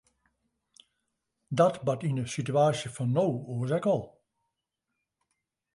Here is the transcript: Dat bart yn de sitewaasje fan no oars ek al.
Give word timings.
Dat 1.57 1.75
bart 1.85 2.05
yn 2.07 2.17
de 2.19 2.25
sitewaasje 2.33 2.89
fan 2.95 3.11
no 3.15 3.27
oars 3.53 3.71
ek 3.77 3.85
al. 3.93 4.03